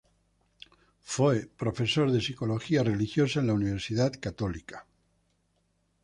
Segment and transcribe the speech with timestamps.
[1.03, 4.87] Fue profesor de psicología religiosa en la Universidad Católica.